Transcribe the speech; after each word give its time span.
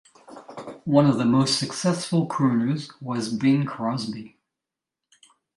One 0.85 1.05
of 1.05 1.19
the 1.19 1.25
most 1.25 1.59
successful 1.59 2.27
crooners 2.27 2.91
was 2.99 3.31
Bing 3.31 3.67
Crosby. 3.67 4.35